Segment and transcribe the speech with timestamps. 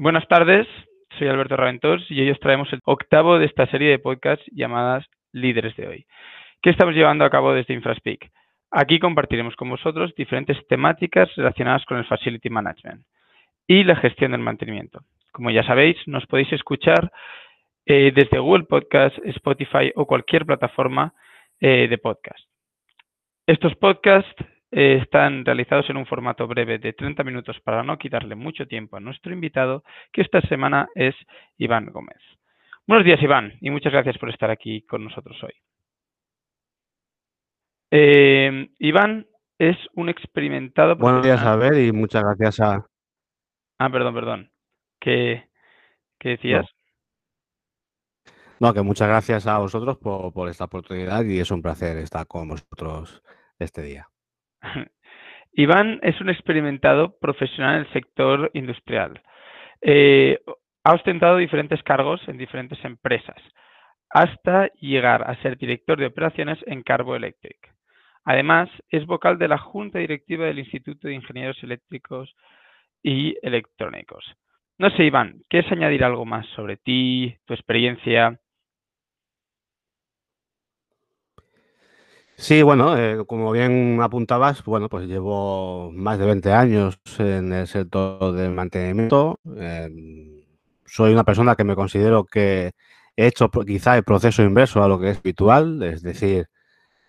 [0.00, 0.68] Buenas tardes,
[1.18, 5.04] soy Alberto Raventós y hoy os traemos el octavo de esta serie de podcasts llamadas
[5.32, 6.06] Líderes de hoy,
[6.62, 8.30] que estamos llevando a cabo desde InfraSpeak.
[8.70, 13.02] Aquí compartiremos con vosotros diferentes temáticas relacionadas con el Facility Management
[13.66, 15.00] y la gestión del mantenimiento.
[15.32, 17.10] Como ya sabéis, nos podéis escuchar
[17.84, 21.12] eh, desde Google Podcast, Spotify o cualquier plataforma
[21.58, 22.48] eh, de podcast.
[23.48, 28.34] Estos podcasts eh, están realizados en un formato breve de 30 minutos para no quitarle
[28.34, 31.14] mucho tiempo a nuestro invitado, que esta semana es
[31.56, 32.18] Iván Gómez.
[32.86, 35.52] Buenos días, Iván, y muchas gracias por estar aquí con nosotros hoy.
[37.90, 39.26] Eh, Iván
[39.58, 40.96] es un experimentado.
[40.96, 42.86] Buenos días, ver y muchas gracias a.
[43.78, 44.50] Ah, perdón, perdón.
[45.00, 45.48] ¿Qué,
[46.22, 46.66] decías?
[48.60, 48.74] No.
[48.74, 52.48] que muchas gracias a vosotros por, por esta oportunidad y es un placer estar con
[52.48, 53.22] vosotros
[53.58, 54.08] este día.
[55.52, 59.20] Iván es un experimentado profesional en el sector industrial.
[59.80, 60.38] Eh,
[60.84, 63.36] ha ostentado diferentes cargos en diferentes empresas
[64.10, 67.58] hasta llegar a ser director de operaciones en Carbo Electric.
[68.24, 72.34] Además, es vocal de la Junta Directiva del Instituto de Ingenieros Eléctricos
[73.02, 74.24] y Electrónicos.
[74.78, 78.38] No sé, Iván, ¿quieres añadir algo más sobre ti, tu experiencia
[82.40, 87.66] Sí, bueno, eh, como bien apuntabas, bueno, pues llevo más de 20 años en el
[87.66, 89.40] sector del mantenimiento.
[89.56, 90.44] Em,
[90.86, 92.72] soy una persona que me considero que
[93.16, 96.46] he hecho quizá el proceso inverso a lo que es habitual, es decir,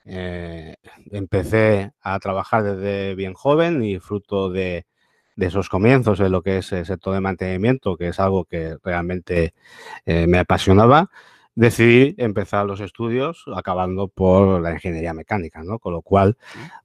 [0.05, 0.75] eh,
[1.11, 4.87] empecé a trabajar desde bien joven y fruto de,
[5.35, 8.77] de, esos comienzos en lo que es el sector de mantenimiento, que es algo que
[8.83, 9.53] realmente
[10.05, 11.11] eh, me apasionaba
[11.59, 15.77] decidí empezar los estudios acabando por la ingeniería mecánica, ¿no?
[15.77, 16.37] Con lo cual,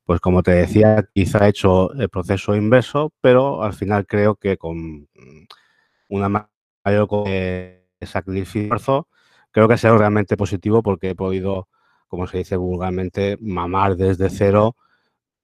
[0.04, 4.56] pues como te decía, quizá he hecho el proceso inverso, pero al final creo que
[4.56, 5.08] con
[6.08, 6.48] una
[6.84, 7.08] mayor
[8.02, 9.06] sacrificio,
[9.52, 11.68] creo que ha sido realmente positivo porque he podido,
[12.08, 14.74] como se dice vulgarmente, mamar desde cero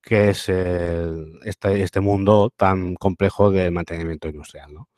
[0.02, 4.88] que es este, este, mundo tan complejo del mantenimiento industrial, ¿no?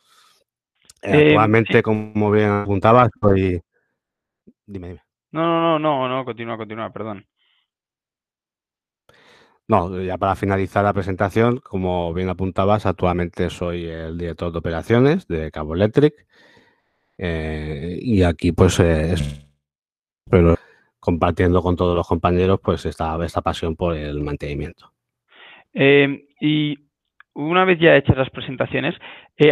[1.03, 3.61] Eh, actualmente, como bien apuntaba, soy
[4.67, 5.03] Dime, dime.
[5.33, 7.27] No, no, no, no, no, continúa, continúa, perdón.
[9.69, 15.27] No, ya para finalizar la presentación, como bien apuntabas, actualmente soy el director de operaciones
[15.29, 16.27] de Cabo Electric
[17.17, 19.15] eh, y aquí pues eh,
[20.29, 20.57] pero
[20.99, 24.93] compartiendo con todos los compañeros pues esta, esta pasión por el mantenimiento.
[25.73, 26.77] Eh, y
[27.35, 28.95] una vez ya hechas las presentaciones,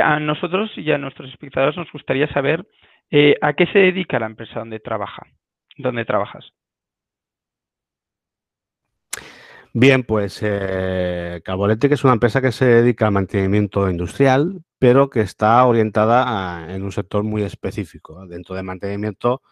[0.02, 2.66] a nosotros y a nuestros espectadores nos gustaría saber
[3.10, 5.26] eh, ¿A qué se dedica la empresa donde trabaja?
[5.76, 6.52] ¿Dónde trabajas?
[9.72, 15.20] Bien, pues eh, que es una empresa que se dedica al mantenimiento industrial, pero que
[15.20, 18.26] está orientada en un sector muy específico.
[18.26, 19.42] Dentro de mantenimiento,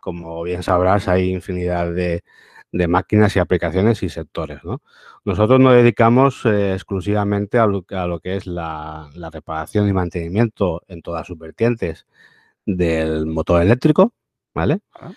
[0.00, 2.22] como bien sabrás, hay infinidad de,
[2.88, 4.60] máquinas y aplicaciones y sectores.
[5.24, 7.82] Nosotros nos dedicamos eh, exclusivamente a lo,
[8.20, 12.06] que es la, reparación y mantenimiento en todas sus vertientes
[12.66, 14.12] del motor eléctrico,
[14.54, 14.80] ¿vale?
[14.94, 15.12] Ah.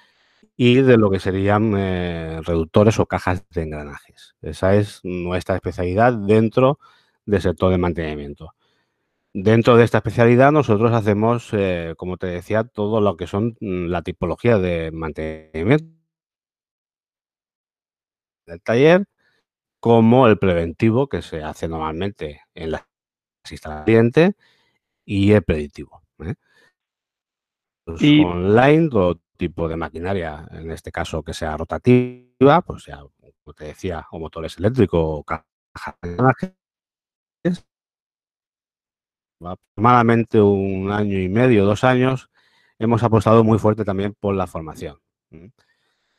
[0.56, 4.36] Y de lo que serían eh, reductores o cajas de engranajes.
[4.42, 6.80] Esa es nuestra especialidad dentro
[7.26, 8.54] del sector de mantenimiento.
[9.34, 13.88] Dentro de esta especialidad nosotros hacemos, eh, como te decía, todo lo que son mm,
[13.88, 15.98] la tipología de mantenimiento
[18.48, 19.06] del taller,
[19.80, 22.84] como el preventivo que se hace normalmente en las
[23.52, 24.34] instalaciones
[25.06, 26.04] y el predictivo.
[26.20, 26.36] ¿eh?
[27.88, 33.54] Pues, online, todo tipo de maquinaria, en este caso que sea rotativa, pues ya, como
[33.56, 35.46] te decía, o motores eléctricos o cajas
[39.40, 42.30] Aproximadamente un año y medio, dos años,
[42.78, 45.00] hemos apostado muy fuerte también por la formación.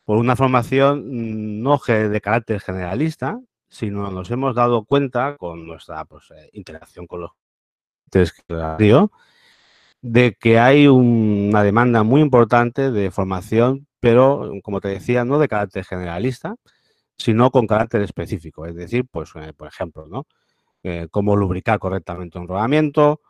[0.05, 6.07] Por una formación mm, no de carácter generalista, sino nos hemos dado cuenta con nuestra
[6.07, 7.33] pues, eh, interacción con los
[10.03, 15.49] de que hay una demanda muy importante de formación, pero como te decía, no de
[15.49, 16.57] carácter generalista,
[17.19, 18.67] sino con carácter específico.
[18.67, 20.27] Es decir, pues, eh, por ejemplo, ¿no?
[20.85, 23.21] Eh, cómo lubricar correctamente un rodamiento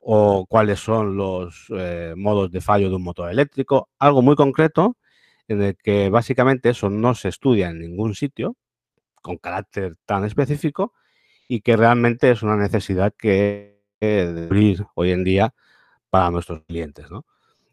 [0.00, 4.96] o cuáles son los eh, modos de fallo de un motor eléctrico, algo muy concreto
[5.48, 8.56] en el que básicamente eso no se estudia en ningún sitio
[9.22, 10.92] con carácter tan específico
[11.48, 15.54] y que realmente es una necesidad que debe hoy en día
[16.16, 17.26] para nuestros clientes, ¿no?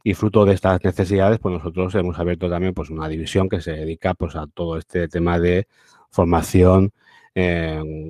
[0.03, 3.71] Y fruto de estas necesidades, pues nosotros hemos abierto también pues, una división que se
[3.71, 5.67] dedica pues, a todo este tema de
[6.09, 6.91] formación,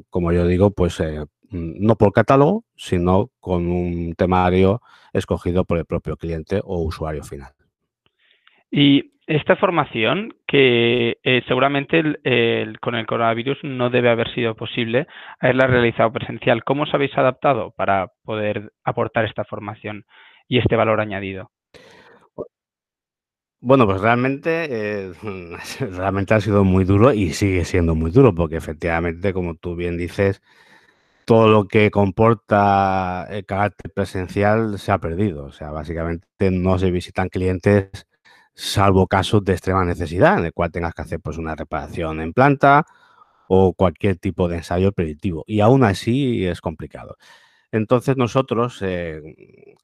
[0.09, 4.81] como yo digo, pues eh, mm, no por catálogo, sino con un temario
[5.13, 7.53] escogido por el propio cliente o usuario final.
[8.71, 12.01] Y esta formación, que eh, seguramente
[12.81, 15.07] con el coronavirus no debe haber sido posible
[15.39, 20.05] haberla realizado presencial, ¿cómo os habéis adaptado para poder aportar esta formación
[20.47, 21.51] y este valor añadido?
[23.61, 25.13] Bueno, pues realmente, eh,
[25.79, 29.97] realmente ha sido muy duro y sigue siendo muy duro, porque efectivamente, como tú bien
[29.97, 30.41] dices,
[31.25, 35.45] todo lo que comporta el carácter presencial se ha perdido.
[35.45, 38.05] O sea, básicamente no se visitan clientes
[38.53, 42.33] salvo casos de extrema necesidad, en el cual tengas que hacer pues, una reparación en
[42.33, 42.85] planta
[43.47, 45.43] o cualquier tipo de ensayo predictivo.
[45.47, 47.17] Y aún así es complicado.
[47.71, 49.75] Entonces nosotros eh,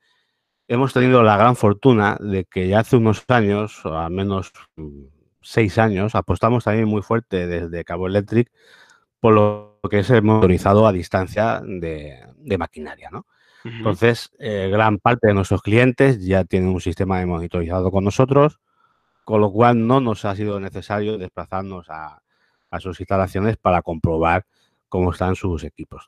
[0.67, 5.05] hemos tenido la gran fortuna de que ya hace unos años, o al menos mm,
[5.41, 8.51] seis años, apostamos también muy fuerte desde Cabo Electric
[9.19, 13.09] por lo que es el motorizado a distancia de, maquinaria.
[13.11, 13.25] ¿no?
[13.63, 18.59] Entonces, eh, gran parte de nuestros clientes ya tienen un sistema de monitorizado con nosotros,
[19.25, 22.21] con lo cual no nos ha sido necesario desplazarnos a,
[22.79, 24.45] sus instalaciones para comprobar
[24.87, 26.05] cómo están sus equipos.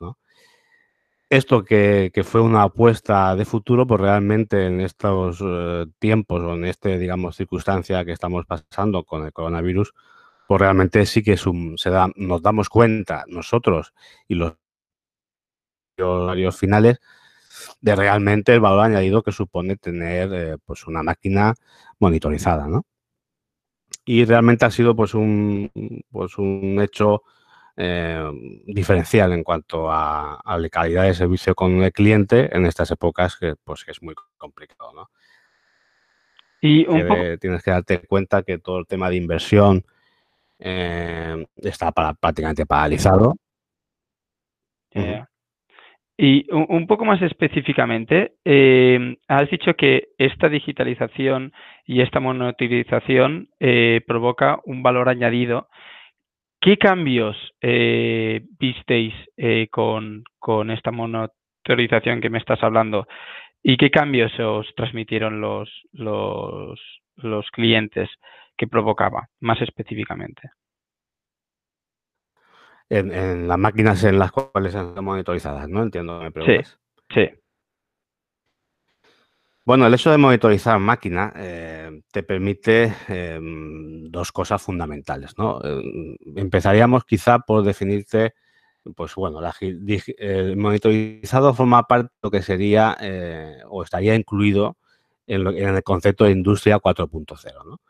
[1.28, 6.64] Esto que, fue una apuesta de futuro, pues realmente en estos eh, tiempos o en
[6.66, 9.92] esta, digamos, circunstancia que estamos pasando con el coronavirus,
[10.46, 13.92] pues realmente sí que se da, nos damos cuenta nosotros
[14.28, 14.54] y los
[15.96, 17.00] usuarios finales
[17.80, 21.54] de realmente el valor añadido que supone tener eh, pues una máquina
[21.98, 22.84] monitorizada, ¿no?
[24.04, 25.70] Y realmente ha sido pues un,
[26.10, 27.22] pues un hecho
[27.76, 28.30] eh,
[28.66, 33.54] diferencial en cuanto a, la calidad de servicio con el cliente en estas épocas que
[33.62, 35.10] pues es muy complicado, ¿no?
[36.60, 36.84] Y
[37.38, 39.84] tienes que darte cuenta que todo el tema de inversión
[40.64, 43.34] eh, está prácticamente paralizado.
[46.16, 51.52] Y un, poco más específicamente, eh, has dicho que esta digitalización
[51.86, 55.68] y esta monitorización eh, provoca un valor añadido.
[56.60, 59.14] ¿Qué cambios eh, visteis
[59.70, 63.08] con, con, esta monitorización que me estás hablando?
[63.62, 68.08] ¿Y qué cambios os transmitieron los, los clientes
[68.56, 70.50] que provocaba, más específicamente?
[72.92, 75.82] En, las máquinas en las cuales están monitorizadas, ¿no?
[75.82, 76.78] Entiendo me preguntas.
[77.10, 77.38] Sí, sí.
[79.64, 85.60] Bueno, el hecho de monitorizar máquina eh, te permite em, dos cosas fundamentales, ¿no?
[85.62, 88.34] Em, empezaríamos quizá por definirte,
[88.96, 89.40] pues bueno,
[90.18, 94.76] el monitorizado forma parte de lo que sería eh, o estaría incluido
[95.26, 97.80] en, en, el concepto de industria 4.0, ¿no?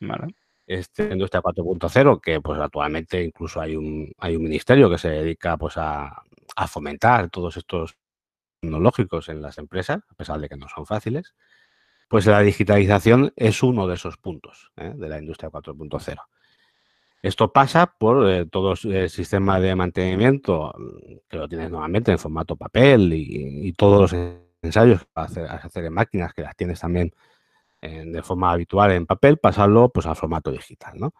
[0.00, 0.34] Vale
[0.70, 5.56] este Industria 4.0, que pues actualmente incluso hay un, hay un ministerio que se dedica
[5.56, 6.22] pues a,
[6.68, 7.96] fomentar todos estos
[8.60, 11.34] tecnológicos en las empresas, a pesar de que no son fáciles,
[12.08, 14.92] pues la digitalización es uno de esos puntos ¿eh?
[14.94, 16.18] de la Industria 4.0.
[17.22, 22.18] Esto pasa por eh, todo el sistema de mantenimiento mm, que lo tienes nuevamente en
[22.18, 24.20] formato papel y, todos los
[24.62, 27.12] ensayos que a hacer en máquinas que las tienes también
[27.80, 31.14] de forma habitual en papel, pasarlo pues al formato digital, ¿no?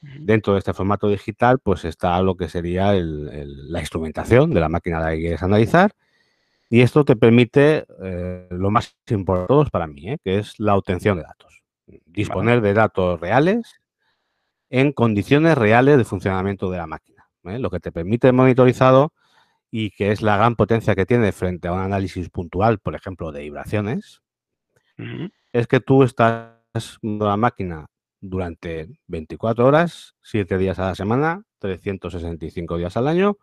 [0.00, 4.98] Dentro de este formato digital, pues está lo que sería la instrumentación de la máquina
[4.98, 5.92] de la que quieres analizar.
[6.68, 10.18] Y esto te permite eh, lo más importante para mí, ¿eh?
[10.22, 11.62] que es la obtención de datos.
[12.04, 13.80] Disponer de datos reales
[14.68, 17.28] en condiciones reales de funcionamiento de la máquina.
[17.44, 17.58] ¿eh?
[17.58, 19.12] Lo que te permite el monitorizado
[19.70, 23.30] y que es la gran potencia que tiene frente a un análisis puntual, por ejemplo,
[23.30, 24.22] de vibraciones,
[25.58, 26.50] es que tú estás
[27.02, 27.86] en la máquina
[28.20, 33.38] durante 24 horas, 7 días a la semana, 365 días al año,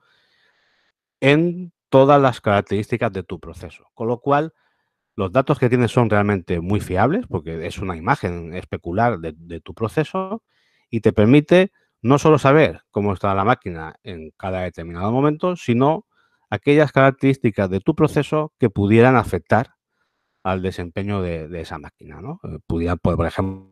[1.19, 3.85] en todas las características de tu proceso.
[3.95, 4.53] Con lo cual,
[5.15, 9.59] los datos que tienes son realmente muy fiables, porque es una imagen especular de, de
[9.59, 10.43] tu proceso
[10.91, 16.05] y te permite no solo saber cómo está la máquina en cada determinado momento, sino
[16.51, 19.72] aquellas características de tu proceso que pudieran afectar
[20.43, 22.21] al desempeño de, esa máquina.
[22.21, 22.39] ¿no?
[22.43, 23.69] Eh, pudiera, por ejemplo,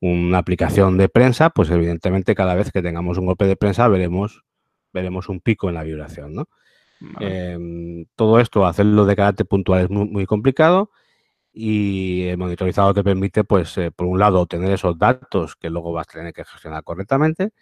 [0.00, 4.44] una aplicación de prensa, pues evidentemente cada vez que tengamos un golpe de prensa veremos,
[4.92, 6.34] veremos un pico en la vibración.
[6.34, 6.48] ¿no?
[7.20, 10.90] Em, todo esto, hacerlo de carácter puntual es muy, complicado
[11.52, 15.92] y el monitorizado te permite, pues, eh, por un lado, obtener esos datos que luego
[15.92, 17.52] vas a tener que gestionar correctamente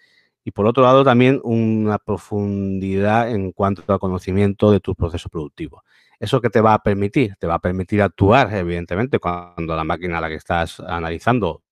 [0.44, 5.82] y por otro lado también una profundidad en cuanto al conocimiento de tu proceso productivo.
[6.20, 7.36] ¿Eso que te va a permitir?
[7.36, 11.62] Te va a permitir actuar, evidentemente, cuando la máquina a la que estás analizando.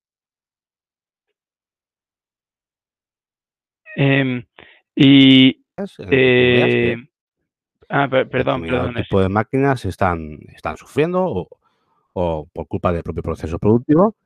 [3.96, 4.44] Em,
[4.94, 5.64] y
[6.10, 6.96] eh,
[7.88, 8.94] Ah, perdón, perdón.
[8.94, 11.48] tipo de máquinas están, están sufriendo
[12.12, 14.16] o, por culpa del propio proceso productivo.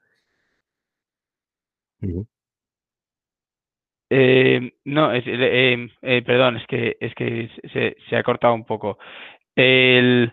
[4.08, 8.64] Eh, no, es, eh, eh, perdón, es que, es que se, se, ha cortado un
[8.64, 8.98] poco.
[9.60, 10.32] El,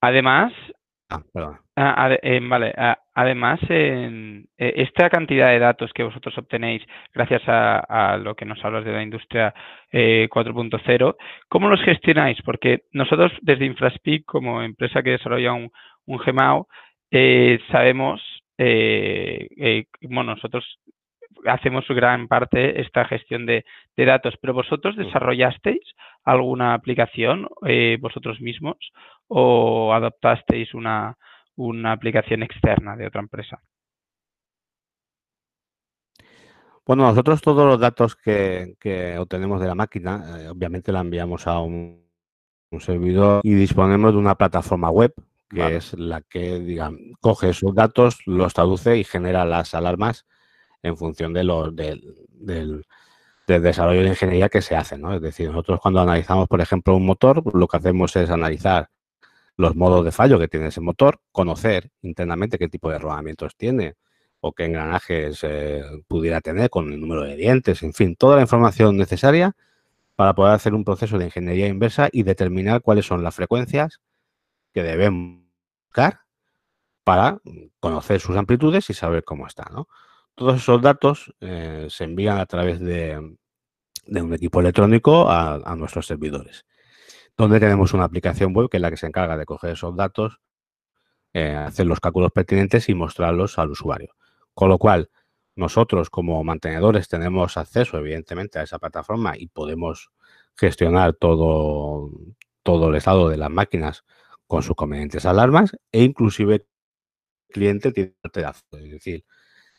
[0.00, 0.52] además,
[1.10, 1.58] ah.
[1.76, 2.72] Ah, vale,
[3.14, 6.82] además, en, esta cantidad de datos que vosotros obtenéis
[7.14, 9.54] gracias a, lo que nos hablas de la industria
[9.90, 11.16] 4.0,
[11.48, 12.40] ¿cómo los gestionáis?
[12.42, 15.72] Porque nosotros desde Infraspeak, como empresa que desarrolla un,
[16.06, 16.68] un GMAO,
[17.72, 18.20] sabemos,
[20.02, 20.78] bueno, nosotros
[21.46, 23.64] hacemos gran parte esta gestión de,
[23.96, 25.82] datos, pero vosotros desarrollasteis
[26.24, 28.76] alguna aplicación eh, vosotros mismos
[29.28, 31.16] o adoptasteis una,
[31.56, 33.60] una aplicación externa de otra empresa?
[36.86, 41.60] Bueno, nosotros todos los datos que, obtenemos de la máquina, eh, obviamente la enviamos a
[41.60, 42.08] un,
[42.78, 45.12] servidor y disponemos de una plataforma web
[45.48, 46.78] que es la que,
[47.20, 50.24] coge esos datos, los traduce y genera las alarmas
[50.82, 52.84] en función de los, del,
[53.46, 54.96] desarrollo de ingeniería que se hace.
[54.96, 55.14] ¿no?
[55.14, 58.90] Es decir, nosotros cuando analizamos, por ejemplo, un motor, lo que hacemos es analizar
[59.56, 63.96] los modos de fallo que tiene ese motor, conocer internamente qué tipo de rodamientos tiene
[64.40, 68.42] o qué engranajes eh, pudiera tener con el número de dientes, en fin, toda la
[68.42, 69.54] información necesaria
[70.16, 74.00] para poder hacer un proceso de ingeniería inversa y determinar cuáles son las frecuencias
[74.72, 75.42] que debemos
[75.86, 76.20] buscar
[77.04, 77.40] para
[77.80, 79.64] conocer sus amplitudes y saber cómo está.
[79.72, 79.88] ¿no?
[80.40, 83.36] Todos esos datos eh, se envían a través de,
[84.06, 86.64] un equipo electrónico a, nuestros servidores,
[87.36, 90.40] donde tenemos una aplicación web que es la que se encarga de coger esos datos,
[91.34, 94.14] eh, hacer los cálculos pertinentes y mostrarlos al usuario.
[94.54, 95.10] Con lo cual,
[95.56, 100.10] nosotros como mantenedores tenemos acceso, evidentemente, a esa plataforma y podemos
[100.56, 102.08] gestionar todo,
[102.64, 104.06] el estado de las máquinas
[104.46, 106.66] con sus convenientes alarmas e inclusive el
[107.50, 109.26] cliente tiene es decir,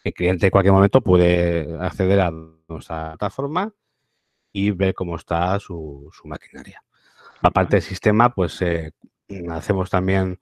[0.03, 2.31] el cliente en cualquier momento puede acceder a
[2.67, 3.73] nuestra plataforma
[4.51, 6.83] y ver cómo está su, maquinaria.
[7.41, 8.91] Aparte del sistema, pues eh,
[9.49, 10.39] hacemos también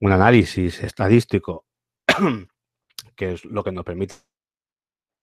[0.00, 1.64] un análisis estadístico,
[3.16, 4.14] que es lo que nos permite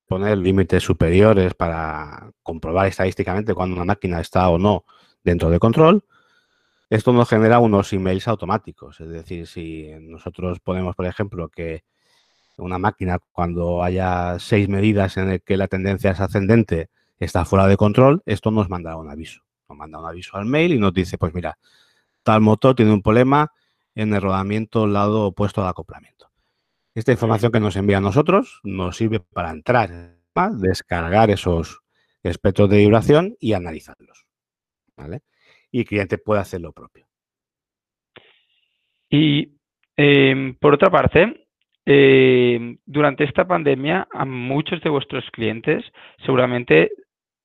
[0.08, 4.86] poner límites superiores para comprobar estadísticamente cuando una máquina está o no
[5.24, 6.04] dentro de control.
[6.90, 11.84] Esto nos genera unos emails automáticos, es decir, si nosotros ponemos, por ejemplo, que
[12.58, 17.68] una máquina cuando haya seis medidas en el que la tendencia es ascendente está fuera
[17.68, 19.42] de control, esto nos manda un aviso.
[19.70, 21.58] Nos manda un aviso al mail y nos dice, pues mira,
[22.24, 23.52] tal motor tiene un problema
[23.96, 26.30] en el rodamiento lado opuesto al acoplamiento.
[26.94, 30.16] Esta información que nos envía a nosotros nos sirve para entrar,
[30.54, 31.82] descargar esos
[32.24, 34.26] espectros de vibración y analizarlos.
[35.72, 37.08] Y el cliente puede hacer lo propio.
[39.10, 39.58] Y
[39.98, 41.45] em, por otra parte,
[41.86, 45.84] eh, durante esta pandemia, a muchos de vuestros clientes
[46.26, 46.92] seguramente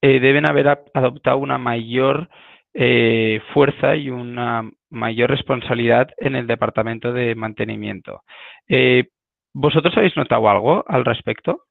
[0.02, 2.28] eh, deben haber adoptado una mayor
[2.72, 8.22] eh, fuerza y una mayor responsabilidad en el departamento de mantenimiento.
[9.52, 11.64] ¿Vosotros habéis notado algo al respecto?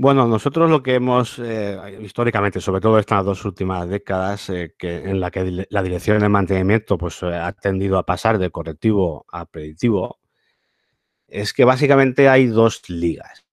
[0.00, 5.18] Bueno, nosotros lo que hemos, eh, históricamente, sobre todo estas dos últimas décadas, eh, en
[5.18, 9.44] la que la dirección de mantenimiento pues, eh, ha tendido a pasar de correctivo a
[9.46, 10.20] predictivo,
[11.26, 13.44] es que básicamente hay dos ligas.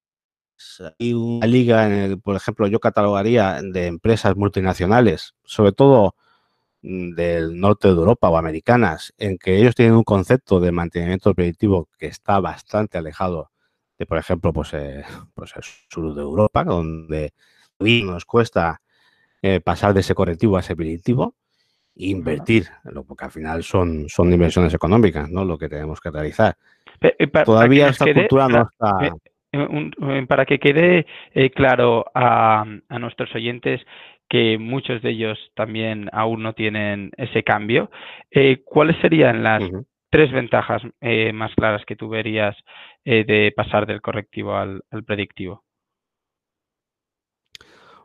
[0.99, 6.15] Hay una liga, en el, por ejemplo, yo catalogaría de empresas multinacionales, sobre todo
[6.83, 11.33] mm, del norte de Europa o americanas, en que ellos tienen un concepto de mantenimiento
[11.35, 13.51] predictivo que está bastante alejado
[13.97, 17.33] de, por ejemplo, pues, eh, pues el sur de Europa, donde
[17.79, 18.81] nos cuesta
[19.41, 21.35] eh, pasar de ese correctivo a ese predictivo
[21.95, 22.65] e invertir,
[23.07, 25.45] porque al final son, son inversiones económicas, ¿no?
[25.45, 26.55] Lo que tenemos que realizar.
[27.01, 30.25] Eh, Todavía esta cultura no está...
[30.27, 31.05] para que quede
[31.53, 32.65] claro a,
[32.99, 33.81] nuestros oyentes
[34.27, 37.91] que muchos de ellos también aún no tienen ese cambio,
[38.65, 39.63] ¿cuáles serían las
[40.15, 42.55] tres ventajas eh, más claras que tú verías
[43.03, 45.65] eh, de pasar del correctivo al, predictivo?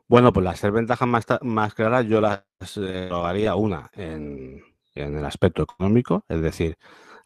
[0.09, 1.07] Bueno, pues las tres ventajas
[1.43, 2.43] más, claras yo las
[2.79, 4.61] eh, haría una en,
[4.97, 6.77] el aspecto económico, es decir,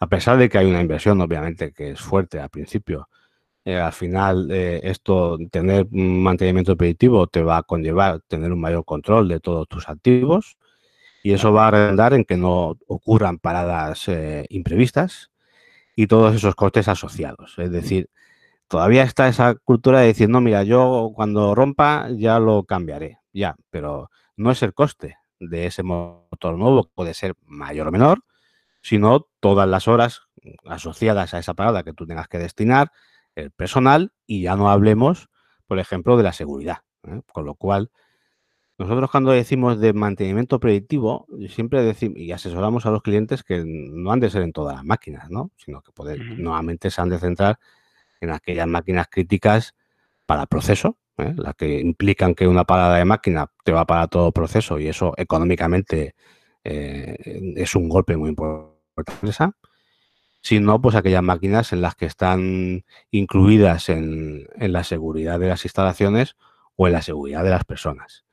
[0.00, 3.08] a pesar de que hay una inversión, obviamente, que es fuerte al principio,
[3.64, 9.28] al final esto, tener un mantenimiento predictivo te va a conllevar tener un mayor control
[9.28, 10.58] de todos tus activos,
[11.24, 15.30] y eso va a arrendar en que no ocurran paradas eh, imprevistas
[15.96, 17.58] y todos esos costes asociados.
[17.58, 18.10] Es decir,
[18.68, 23.20] todavía está esa cultura de decir, no, mira, yo cuando rompa ya lo cambiaré.
[23.32, 28.22] ya, pero no es el coste de ese motor nuevo, puede ser mayor o menor,
[28.82, 30.28] sino todas las horas
[30.66, 32.92] asociadas a esa parada que tú tengas que destinar,
[33.34, 35.30] el personal, y ya no hablemos,
[35.66, 36.80] por ejemplo, de la seguridad.
[37.04, 37.22] ¿eh?
[37.32, 37.90] Con lo cual,
[38.78, 44.10] nosotros cuando decimos de mantenimiento predictivo, siempre decimos y asesoramos a los clientes que no
[44.10, 45.50] han de ser en todas las máquinas, ¿no?
[45.56, 47.58] Sino que poder, nuevamente se han de centrar
[48.20, 49.74] en aquellas máquinas críticas
[50.26, 51.34] para proceso, ¿eh?
[51.36, 55.14] las que implican que una parada de máquina te va para todo proceso y eso
[55.16, 56.14] económicamente
[56.64, 59.54] eh, es un golpe muy importante.
[60.40, 66.36] Sino pues aquellas máquinas en las que están incluidas en, la seguridad de las instalaciones
[66.76, 68.24] o en la seguridad de las personas.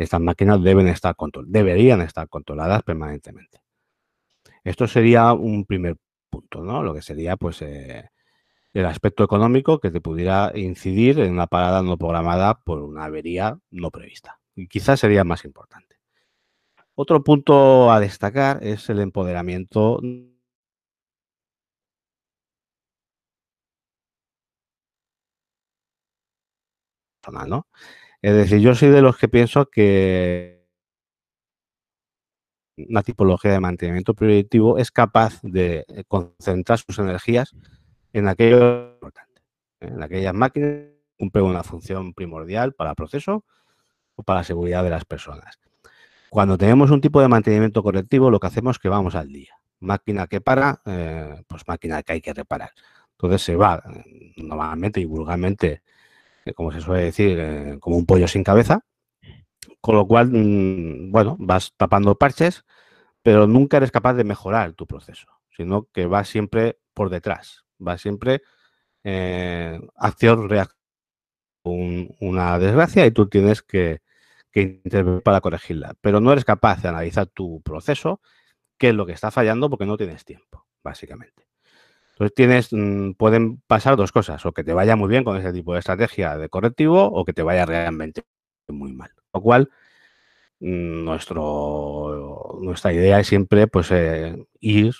[0.00, 1.14] Estas máquinas deben estar
[1.44, 3.60] deberían estar controladas permanentemente.
[4.64, 5.96] Esto sería un primer
[6.30, 6.82] punto, ¿no?
[6.82, 8.08] Lo que sería pues eh,
[8.72, 13.58] el aspecto económico que te pudiera incidir en una parada no programada por una avería
[13.70, 14.40] no prevista.
[14.54, 15.96] Y quizás sería más importante.
[16.94, 20.00] Otro punto a destacar es el empoderamiento
[27.46, 27.66] ¿no?
[28.22, 30.66] Es decir, yo soy de los que pienso que
[32.76, 37.54] una tipología de mantenimiento predictivo es capaz de concentrar sus energías
[38.12, 39.42] en aquello importante,
[39.80, 39.88] ¿eh?
[39.88, 43.44] en aquellas máquinas que cumplen una función primordial para el proceso
[44.16, 45.58] o para la seguridad de las personas.
[46.30, 49.54] Cuando tenemos un tipo de mantenimiento correctivo, lo que hacemos es que vamos al día.
[49.80, 52.70] Máquina que para, eh, pues máquina que hay que reparar.
[53.12, 55.82] Entonces se va eh, normalmente y vulgarmente,
[56.54, 58.80] como se suele decir, como un pollo sin cabeza,
[59.80, 62.64] con lo cual, mm, bueno, vas tapando parches,
[63.22, 67.98] pero nunca eres capaz de mejorar tu proceso, sino que vas siempre por detrás, va
[67.98, 68.42] siempre
[69.04, 70.80] eh, acción, reacción,
[71.64, 74.00] una desgracia y tú tienes que,
[74.54, 75.94] intervenir para corregirla.
[76.00, 78.20] Pero no eres capaz de analizar tu proceso,
[78.78, 81.49] qué es lo que está fallando, porque no tienes tiempo, básicamente.
[82.20, 85.54] Entonces tienes, mm, pueden pasar dos cosas, o que te vaya muy bien con ese
[85.54, 88.24] tipo de estrategia de correctivo, o que te vaya realmente
[88.68, 89.10] muy mal.
[89.32, 89.70] Lo cual,
[90.60, 91.04] mm,
[92.62, 94.94] nuestra idea es siempre pues, eh, ir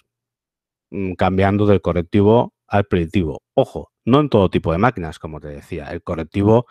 [0.90, 3.42] mm, cambiando del correctivo al predictivo.
[3.54, 5.86] Ojo, no en todo tipo de máquinas, como te decía.
[5.92, 6.66] El correctivo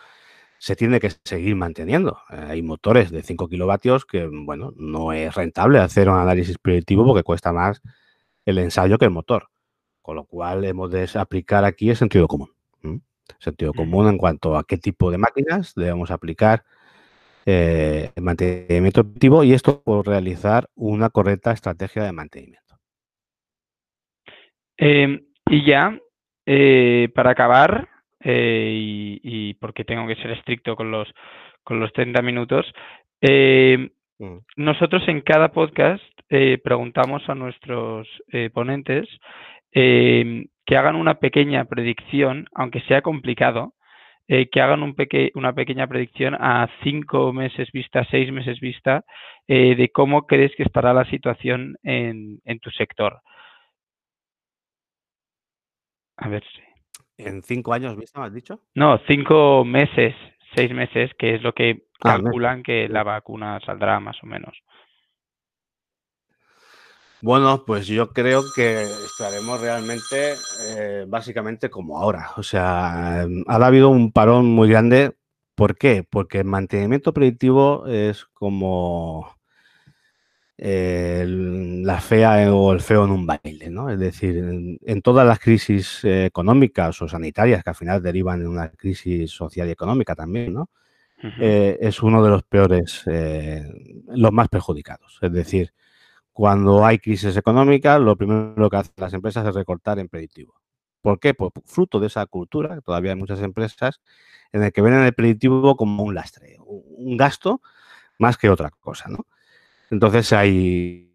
[0.59, 2.19] se tiene que seguir manteniendo.
[2.31, 7.05] Eh, hay motores de 5 kilovatios que, bueno, no es rentable hacer un análisis predictivo
[7.05, 7.81] porque cuesta más
[8.45, 9.49] el ensayo que el motor.
[10.01, 12.49] Con lo cual hemos de aplicar aquí el sentido común.
[13.39, 16.63] Sentido común en cuanto a qué tipo de máquinas debemos aplicar
[17.45, 22.79] eh, el mantenimiento predictivo y esto por realizar una correcta estrategia de mantenimiento.
[24.77, 25.99] Eh, y ya,
[26.45, 27.89] eh, para acabar,
[28.23, 31.07] eh, y, porque tengo que ser estricto con los,
[31.63, 32.71] con los 30 minutos,
[33.21, 34.37] eh, mm.
[34.57, 36.03] nosotros en cada podcast
[36.63, 38.07] preguntamos a nuestros
[38.53, 39.07] ponentes
[39.71, 43.73] que hagan una pequeña predicción, aunque sea complicado,
[44.27, 44.95] que hagan un
[45.33, 49.03] una pequeña predicción a cinco meses vista, seis meses vista,
[49.47, 53.21] de cómo crees que estará la situación en, en tu sector.
[56.19, 56.61] A ver si.
[57.17, 58.61] ¿En cinco años vista, me has dicho?
[58.75, 60.15] No, cinco meses,
[60.55, 64.57] seis meses, que es lo que ah, calculan que la vacuna saldrá más o menos.
[67.21, 70.35] Bueno, pues yo creo que estaremos realmente
[70.69, 72.31] eh, básicamente como ahora.
[72.37, 75.15] O sea, ha habido un parón muy grande.
[75.53, 76.05] ¿Por qué?
[76.09, 79.35] Porque el mantenimiento predictivo es como
[80.61, 83.89] la fea o el feo en un baile, ¿no?
[83.89, 84.37] Es decir,
[84.81, 89.31] en, todas las crisis eh, económicas o sanitarias que al final derivan en una crisis
[89.31, 90.69] social y económica también, ¿no?
[91.39, 93.03] Eh, es uno de los peores,
[94.07, 95.19] los más perjudicados.
[95.21, 95.73] Es decir,
[96.39, 100.55] cuando hay crisis económica, lo primero que hacen las empresas es recortar en predictivo.
[101.01, 101.33] ¿Por qué?
[101.33, 103.99] Pues fruto de esa cultura, todavía hay muchas empresas,
[104.53, 107.61] en el que ven el predictivo como un lastre, un gasto
[108.19, 109.09] más que otra cosa.
[109.91, 111.13] Entonces hay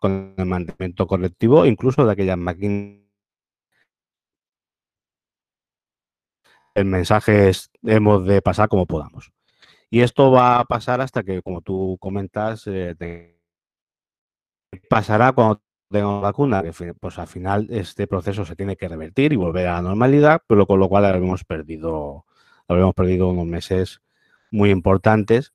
[0.00, 3.07] con el mantenimiento colectivo, incluso de aquellas máquinas.
[6.78, 7.50] El mensaje
[7.82, 9.32] hemos de pasar como podamos.
[9.90, 13.36] Y esto va a pasar hasta que, como tú comentas, eh,
[14.88, 19.36] pasará cuando una vacuna, que pues al final este proceso se tiene que revertir y
[19.36, 22.26] volver a la normalidad, pero con lo cual habremos perdido,
[22.68, 24.00] habremos perdido unos meses
[24.50, 25.54] muy importantes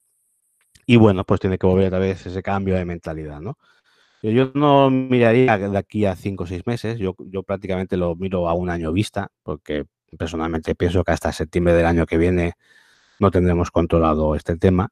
[0.86, 3.58] y bueno, pues tiene que volver otra vez ese cambio de mentalidad, ¿no?
[4.24, 8.50] Yo no miraría de aquí a cinco o seis meses, yo, yo prácticamente lo miro
[8.50, 9.86] a un año vista, porque
[10.18, 12.54] personalmente pienso que hasta septiembre del año que viene
[13.20, 14.90] no tendremos controlado este tema,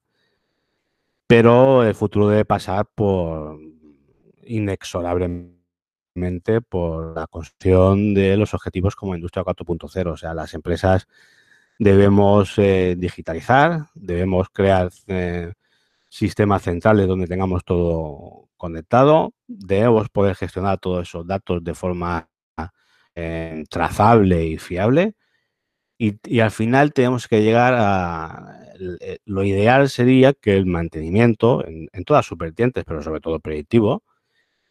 [1.27, 3.59] pero el futuro debe pasar por
[4.43, 5.61] inexorablemente
[6.67, 11.07] por la construcción de los objetivos como industria 4.0, o sea, las empresas
[11.79, 15.53] debemos eh, digitalizar, debemos crear eh,
[16.09, 22.27] sistemas centrales donde tengamos todo conectado, debemos poder gestionar todos esos datos de forma
[23.15, 25.15] eh, trazable y fiable.
[25.97, 28.73] Y, al final tenemos que llegar a...
[29.01, 34.03] Eh, lo ideal sería que el mantenimiento, en, todas sus vertientes, pero sobre todo predictivo,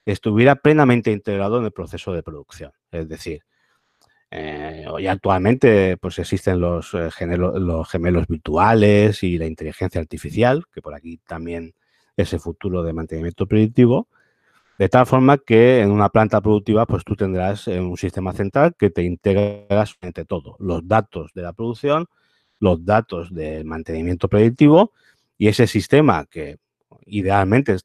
[0.05, 2.73] estuviera plenamente integrado en el proceso de producción.
[2.91, 3.43] Es decir,
[4.33, 10.95] eh, hoy actualmente pues existen los, los gemelos virtuales y la inteligencia artificial, que por
[10.95, 11.75] aquí también
[12.17, 14.09] ese futuro de mantenimiento predictivo,
[14.81, 18.75] de tal forma que en una planta productiva pues tú tendrás eh, un sistema central
[18.79, 22.07] que te integra entre todo, los datos de la producción,
[22.61, 24.95] los datos del mantenimiento predictivo
[25.37, 26.57] y ese sistema que
[27.05, 27.77] idealmente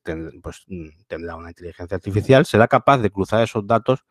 [0.42, 0.66] pues,
[1.08, 4.06] tendrá una inteligencia artificial, será capaz de cruzar esos datos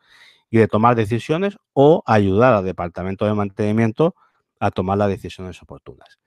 [0.51, 4.13] y de tomar decisiones o ayudar al departamento de mantenimiento
[4.59, 6.19] a tomar las decisiones oportunas.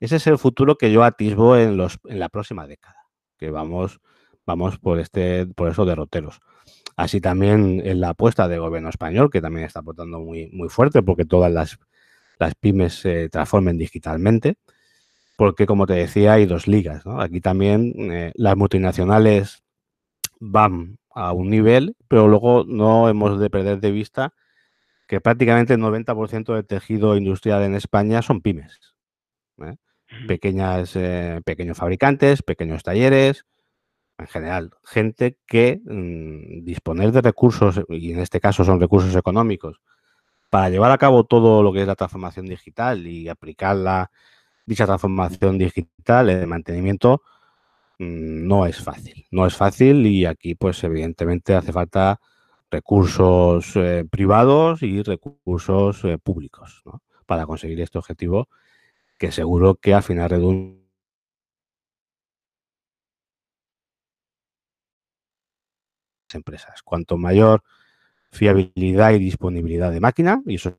[0.00, 2.96] Ese es el futuro que yo atisbo en, los, en la próxima década
[3.38, 4.00] que vamos,
[4.50, 6.40] vamos por, este, por esos derroteros.
[6.96, 11.02] Así también en la apuesta del gobierno español, que también está aportando muy, muy fuerte
[11.02, 11.78] porque todas las,
[12.38, 14.56] las pymes se transformen digitalmente,
[15.36, 17.02] porque como te decía hay dos ligas.
[17.18, 19.62] Aquí también eh, las multinacionales
[20.40, 24.34] van a un nivel, pero luego no hemos de perder de vista
[25.06, 28.78] que prácticamente el 90% del tejido industrial en España son pymes.
[29.62, 29.76] ¿eh?
[30.26, 33.44] pequeñas, eh, pequeños fabricantes, pequeños talleres,
[34.20, 39.80] en general, gente que mm, disponer de recursos, y en este caso son recursos económicos,
[40.50, 44.10] para llevar a cabo todo lo que es la transformación digital y aplicar la,
[44.70, 47.22] dicha transformación digital el mantenimiento,
[47.98, 49.26] mm, no es fácil.
[49.30, 52.20] No es fácil y aquí, pues, evidentemente hace falta
[52.70, 56.82] recursos eh, privados y recursos eh, públicos
[57.26, 58.48] para conseguir este objetivo
[59.18, 60.79] que seguro que al final redunda
[66.34, 66.82] empresas.
[66.82, 67.62] Cuanto mayor
[68.32, 70.76] fiabilidad y disponibilidad de máquina y su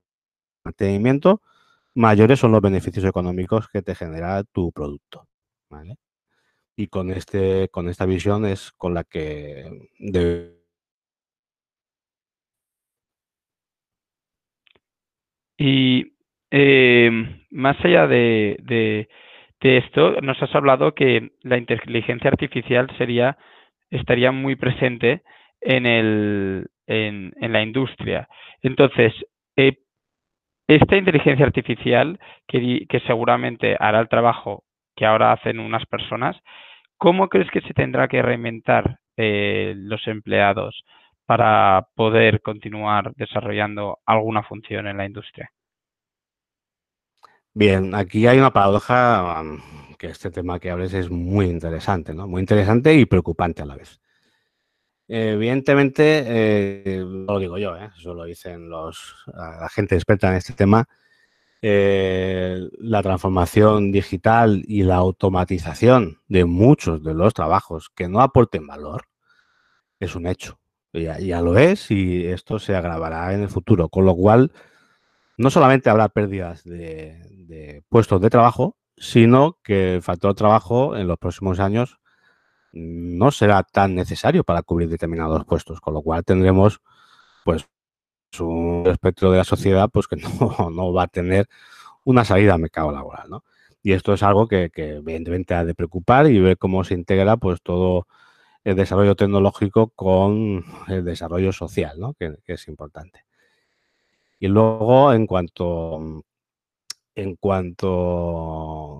[0.64, 1.42] mantenimiento,
[1.96, 5.28] mayores son los beneficios económicos que te genera tu producto.
[6.76, 9.90] Y con este, con esta visión es con la que
[15.58, 16.12] Y
[16.52, 19.08] Em, más allá de,
[19.62, 23.38] esto, nos has hablado que la inteligencia artificial sería,
[23.90, 25.24] estaría muy presente
[25.62, 28.28] en, el, en, la industria.
[28.62, 29.14] Entonces,
[29.56, 29.78] eh,
[30.68, 34.64] esta inteligencia artificial, que, seguramente hará el trabajo
[34.96, 36.36] que ahora hacen unas personas,
[36.98, 40.84] ¿cómo crees que se tendrá que reinventar eh, los empleados
[41.26, 45.52] para poder continuar desarrollando alguna función en la industria?
[47.54, 49.44] Bien, aquí hay una paradoja
[50.00, 52.28] que este tema que hables es muy interesante, ¿no?
[52.28, 54.01] Muy interesante y preocupante a la vez.
[55.14, 57.90] Evidentemente, eh, no lo digo yo, ¿eh?
[57.98, 60.88] eso lo dicen los, la gente experta en este tema,
[61.62, 68.66] eh, la transformación digital y la automatización de muchos de los trabajos que no aporten
[68.66, 69.04] valor
[70.00, 70.60] es un hecho.
[70.94, 74.54] Ya, ya lo es y esto se agravará en el futuro, con lo cual
[75.38, 81.18] no solamente habrá pérdidas de, puestos de trabajo, sino que el factor trabajo en los
[81.18, 82.01] próximos años
[82.72, 86.82] no será tan necesario para cubrir determinados puestos, con lo cual tendremos
[87.44, 87.68] pues
[88.40, 90.16] un espectro de la sociedad pues que
[90.72, 91.48] no, va a tener
[92.06, 93.44] una salida al mercado laboral, ¿no?
[93.84, 97.62] Y esto es algo que, evidentemente ha de preocupar y ver cómo se integra pues
[97.62, 98.08] todo
[98.64, 102.14] el desarrollo tecnológico con el desarrollo social, ¿no?
[102.14, 103.26] que es importante.
[104.40, 106.24] Y luego, en cuanto
[107.16, 108.91] en cuanto...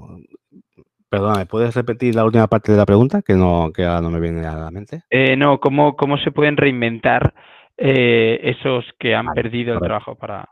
[1.12, 3.22] Perdona, ¿me puedes repetir la última parte de la pregunta?
[3.22, 5.04] Que no, que ahora no me viene a la mente.
[5.10, 7.34] Eh, no, ¿cómo, ¿cómo se pueden reinventar
[7.76, 10.48] eh, esos que han perdido el trabajo para...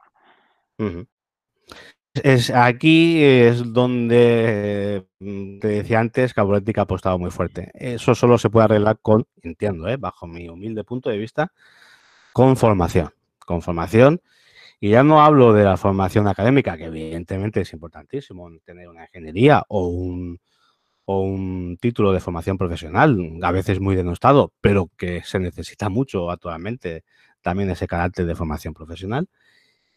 [2.14, 7.72] Es, aquí es donde mm, te decía antes que Abolética ha apostado muy fuerte.
[7.74, 9.96] Eso solo se puede arreglar con, entiendo, ¿eh?
[9.96, 11.54] bajo mi humilde punto de vista,
[12.34, 13.12] con formación.
[13.46, 14.20] Con formación
[14.82, 19.64] y ya no hablo de la formación académica, que evidentemente es importantísimo tener una ingeniería
[19.68, 20.40] o un,
[21.12, 26.30] o un título de formación profesional, a veces muy denostado, pero que se necesita mucho
[26.30, 27.04] actualmente
[27.42, 29.28] también ese carácter de formación profesional,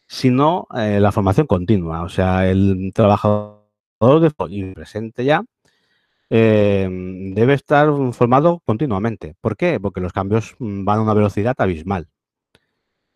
[0.07, 3.61] sino eh, la formación continua, o sea, el trabajador
[4.21, 4.31] de
[4.73, 5.43] presente ya
[6.31, 6.89] eh,
[7.35, 9.35] debe estar formado continuamente.
[9.39, 9.79] ¿Por qué?
[9.79, 12.07] Porque los cambios mm, van a una velocidad abismal.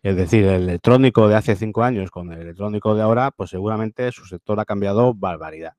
[0.03, 4.11] Es decir, el electrónico de hace cinco años con el electrónico de ahora, pues seguramente
[4.11, 5.73] su sector ha cambiado barbaridad.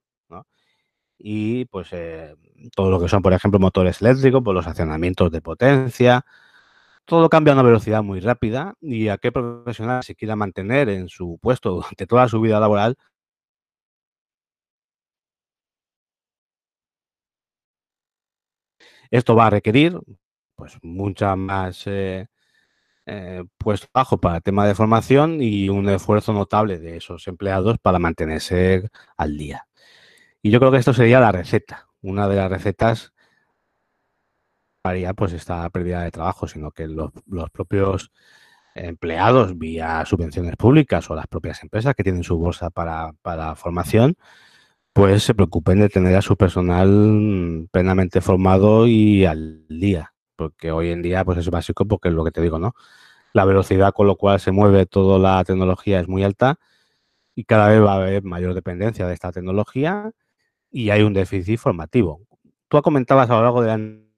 [1.19, 2.35] Y pues eh,
[2.75, 6.25] todo lo que son, por ejemplo, motores eléctricos, pues los accionamientos de potencia,
[7.07, 11.09] todo cambia a una velocidad muy rápida y a qué profesional se quiera mantener en
[11.09, 12.97] su puesto durante toda su vida laboral,
[19.11, 19.99] Esto va a requerir
[20.57, 22.27] pues mucha más eh,
[23.07, 27.79] eh, pues bajo para el tema de formación y un esfuerzo notable de esos empleados
[27.81, 29.68] para mantenerse al día.
[30.43, 33.13] Y yo creo que esto sería la receta, una de las recetas
[34.85, 37.13] haría pues esta pérdida de trabajo, sino que los,
[37.53, 38.13] propios
[38.75, 44.17] empleados vía subvenciones públicas o las propias empresas que tienen su bolsa para, para formación,
[44.93, 50.91] pues se preocupen de tener a su personal plenamente formado y al día, porque hoy
[50.91, 52.75] en día pues es básico porque es lo que te digo, ¿no?
[53.33, 56.59] La velocidad con lo cual se mueve toda la tecnología es muy alta
[57.35, 60.13] y cada vez va a haber mayor dependencia de esta tecnología
[60.71, 62.21] y hay un déficit formativo.
[62.69, 64.09] Tú comentabas a lo largo de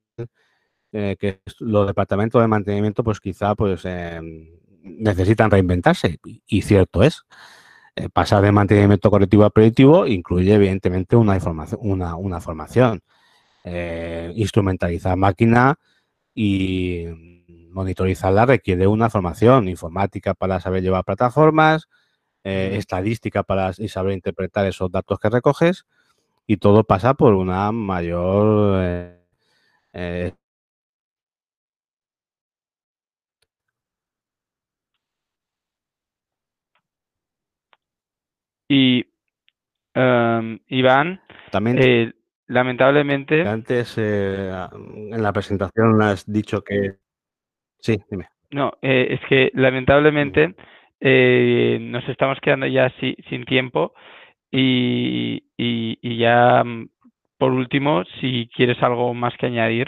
[0.93, 4.49] eh, que los departamentos de mantenimiento pues quizá pues em,
[4.83, 7.23] necesitan reinventarse y cierto es.
[7.95, 11.37] Eh, pasar de mantenimiento correctivo a predictivo incluye, evidentemente, una,
[11.79, 13.01] una, una formación.
[13.63, 15.75] Eh, instrumentalizar máquina
[16.33, 17.05] y
[17.69, 21.87] monitorizarla requiere una formación informática para saber llevar plataformas,
[22.43, 25.85] estadística para saber interpretar esos datos que recoges
[26.51, 29.17] y todo pasa por una mayor
[38.67, 39.05] Y
[39.93, 42.11] em, Iván, también eh,
[42.47, 43.47] lamentablemente...
[43.47, 46.97] Antes eh, en la presentación has dicho que...
[47.79, 48.27] Sí, dime.
[48.49, 50.53] No, eh, es que lamentablemente
[51.79, 53.93] nos estamos quedando ya sin tiempo
[54.51, 55.43] y,
[56.19, 56.89] ya mm,
[57.37, 59.87] por último, si quieres algo más que añadir.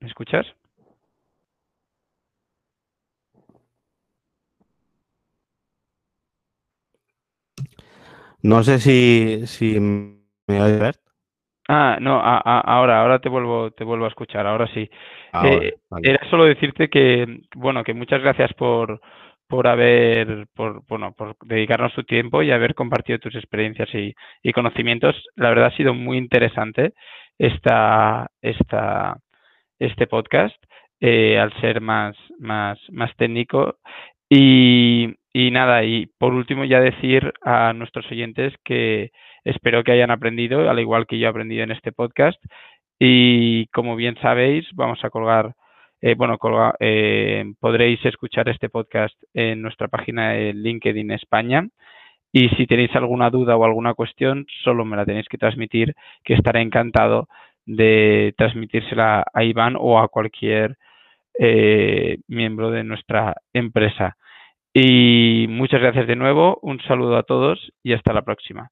[0.00, 0.46] ¿Me escuchas?
[8.42, 11.01] No sé si, si me oyes.
[11.68, 14.88] Ah, no, ahora, ahora te vuelvo, te vuelvo a escuchar, ahora sí.
[15.44, 19.00] Eh, era solo decirte que, bueno, que muchas gracias por,
[19.48, 24.52] por haber, por, bueno, por dedicarnos tu tiempo y haber compartido tus experiencias y, y
[24.52, 25.14] conocimientos.
[25.36, 26.94] La verdad ha sido muy interesante
[27.38, 29.16] esta, esta,
[29.78, 30.56] este podcast,
[31.00, 33.76] eh, al ser más, más, más técnico.
[34.28, 39.12] Y, y nada, y por último ya decir a nuestros oyentes que
[39.44, 42.38] espero que hayan aprendido, al igual que yo he aprendido en este podcast.
[42.98, 45.54] Y como bien sabéis, vamos a colgar,
[46.02, 46.38] eh, bueno,
[46.80, 51.66] eh, podréis escuchar este podcast en nuestra página de LinkedIn España.
[52.32, 56.34] Y si tenéis alguna duda o alguna cuestión, solo me la tenéis que transmitir, que
[56.34, 57.28] estaré encantado
[57.66, 60.76] de transmitírsela a Iván o a cualquier
[61.38, 64.16] eh, miembro de nuestra empresa.
[64.74, 68.70] Y muchas gracias de nuevo, un saludo a todos y hasta la próxima.